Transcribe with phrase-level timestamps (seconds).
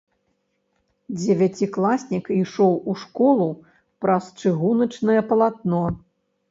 [1.17, 3.49] Дзевяцікласнік ішоў у школу
[4.05, 5.89] праз чыгуначнае палатно.